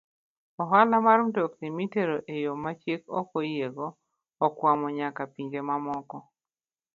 [0.61, 3.87] Ohala mar mtokni mitero e yo ma chik ok oyiego
[4.45, 6.17] okwako nyaka pinje mamoko.